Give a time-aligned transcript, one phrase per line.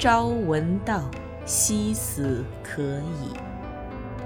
[0.00, 1.10] 朝闻道，
[1.44, 3.36] 夕死可矣。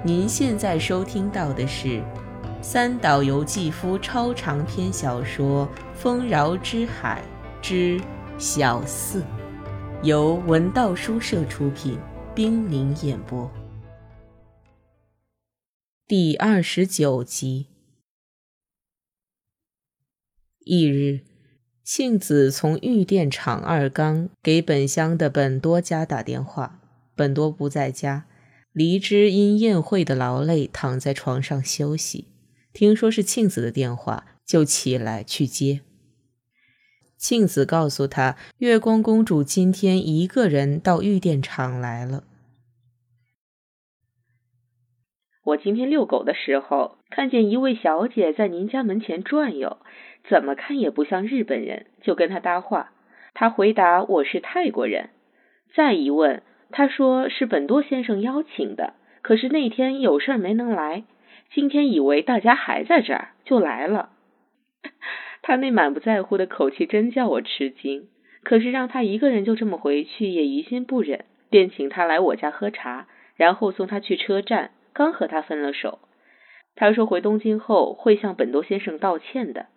[0.05, 2.01] 您现在收听到的是
[2.61, 7.21] 三岛由纪夫超长篇小说《丰饶之海
[7.61, 7.99] 之
[8.37, 9.21] 小四》，
[10.01, 11.99] 由文道书社出品，
[12.33, 13.51] 冰凌演播，
[16.07, 17.67] 第二十九集。
[20.59, 21.34] 翌日。
[21.85, 26.79] 庆子从玉电厂二缸给本乡的本多家打电话，
[27.15, 28.25] 本多不在家。
[28.73, 32.25] 黎枝因宴会的劳累，躺在床上休息。
[32.73, 35.81] 听说是庆子的电话，就起来去接。
[37.19, 42.23] 庆子告诉他，月光公主今天一个人到玉电厂来了。
[45.45, 49.77] 我今天遛狗的时候，看见一位小姐在您家门前转悠。
[50.27, 52.89] 怎么看也不像日本人，就跟他搭话。
[53.35, 55.11] 他回答我是泰国人。
[55.75, 56.41] 再一问，
[56.71, 61.03] 他说是本多先生邀请的，可是那天有事没能来。
[61.53, 64.09] 今天以为大家还在这儿，就来了。
[65.43, 68.07] 他那满不在乎的口气真叫我吃惊。
[68.43, 73.05] 可是让他一个人就这么回去也于心不忍，便请他来我家喝茶，
[73.35, 74.71] 然后送他去车站。
[74.95, 75.99] 刚和他分了手，
[76.73, 79.67] 他说回东京后会向本多先生道歉的。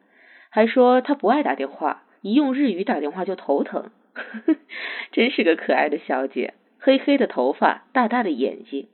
[0.49, 3.91] 还说他不爱打电话，一用日语打电话就头疼，
[5.11, 8.89] 真是个可爱的小姐，黑黑的头发，大大的眼睛。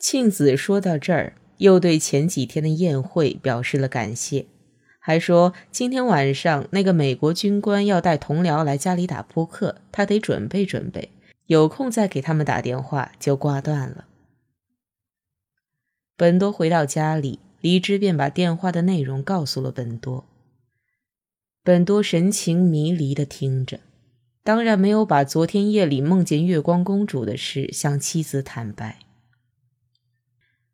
[0.00, 4.46] 庆子说到这儿，又对前几天的宴会表示了感谢，
[4.98, 11.10] 还说今天晚上那个美国军官要带同僚来家里打扑克，他得准备准备，
[11.46, 14.05] 有空再给他们打电话，就挂断了。
[16.16, 17.40] 本多回到家里。
[17.62, 20.24] 黎之便把电话的内容告诉了本多。
[21.64, 23.80] 本多神情迷离的听着，
[24.44, 29.00] 当然没有把昨天夜里梦见月光公主的事向妻子坦白。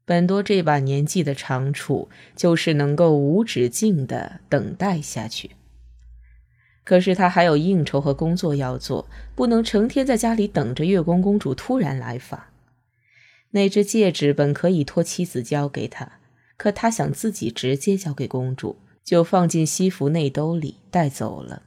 [0.05, 5.53] 本多这把年纪的长处，就是能够无止境的等待下去。
[6.85, 12.52] 可是他还有应酬和工作要做，不能成天在家里等着月光公主突然来访。
[13.53, 16.19] 那只戒指本可以托妻子交给他。
[16.59, 21.63] 可他想自己直接交给公主，就放进西服内兜里带走了。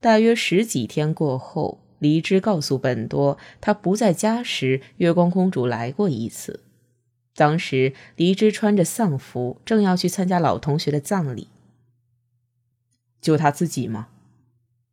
[0.00, 6.60] 大约十几天过后，黎之告诉本多，他不在家时，月光公主来过一次。
[7.34, 11.48] 当时黎之穿着丧服，正要去参加老同学的葬礼。
[13.22, 14.08] 就他自己吗？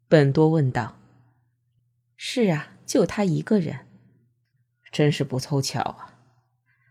[0.08, 0.98] 本多问道。
[2.16, 3.82] 是啊，就他一个人。
[4.94, 6.14] 真是不凑巧啊。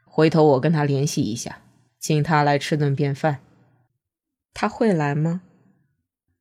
[0.05, 1.63] 回头我跟他联系一下，
[1.99, 3.41] 请他来吃顿便饭。
[4.53, 5.41] 他会来吗？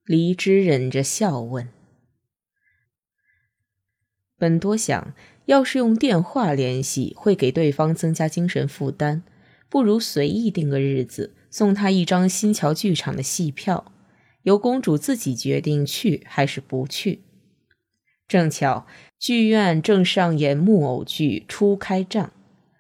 [0.04, 1.70] 黎之忍着笑问。
[4.38, 5.14] 本多想，
[5.46, 9.22] 要是用电话联系，会给对方增加精神负担，
[9.70, 13.94] 不如随意定个日子，送他一张新桥剧场的戏票，
[14.42, 17.22] 由公主自己决定去还是不去。
[18.32, 18.88] 正巧
[19.20, 22.26] 剧院正上演木偶剧《初开帐》。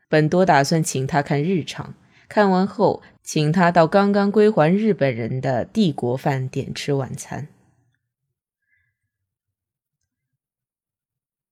[0.07, 1.93] 本多打算请他看日场，
[2.29, 7.49] 看完后请他到刚刚归还日本人的帝国饭店吃晚餐。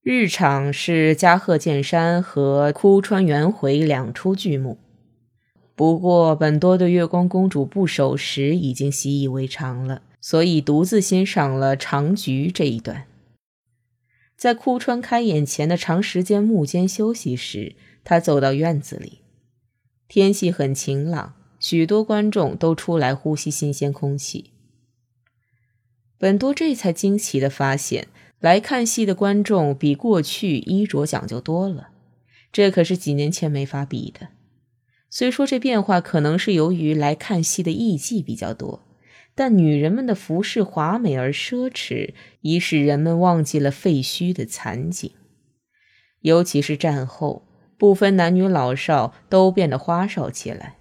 [0.01, 4.77] 日场是加贺健山和枯川元回两出剧目，
[5.75, 13.05] 不过本多对月光公主不守时已经习以为常了，所以独自欣赏了长菊这一段。
[14.39, 17.75] 在枯川开演前的长时间幕间休息时。
[18.05, 19.19] 他走到院子里，
[20.07, 24.51] 天气很晴朗，许多观众都出来呼吸新鲜空气。
[26.17, 28.07] 本多这才惊奇地发现，
[28.39, 31.89] 来看戏的观众比过去衣着讲究多了，
[32.51, 34.29] 这可是几年前没法比的。
[35.09, 38.81] 虽说这变化可能是由于来看戏的艺妓比较多，
[39.39, 45.13] 但女人们的服饰华美而奢侈，已使人们忘记了废墟的惨景，
[46.19, 47.45] 尤其是战后。
[47.77, 50.75] 不分男女老少，都变得花哨起来。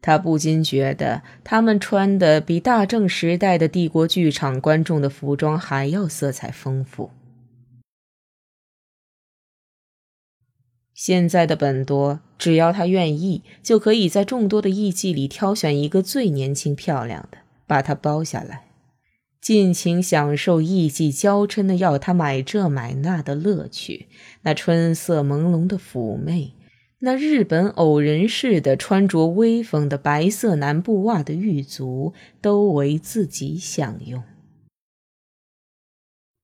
[0.00, 7.10] 他不禁觉得，他们穿的比大正时代的帝国剧场观众的服装还要色彩丰富。
[10.94, 17.41] 现在的本多，只要他愿意，就可以在众多的艺妓里挑选一个最年轻漂亮的，
[17.72, 18.66] 把它包下来。
[19.40, 24.08] 尽情享受艺伎娇嗔的要他买这买那的乐趣，
[24.42, 26.52] 那春色朦胧的妩媚，
[26.98, 34.22] 那日本偶人似的穿着威风的白色南部袜的狱卒，都为自己享用。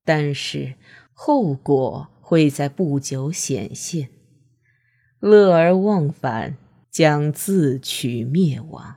[0.07, 0.77] 但是
[1.13, 4.09] 后果会在不久显现。
[5.21, 6.57] 乐而忘返，
[6.91, 8.97] 将自取灭亡。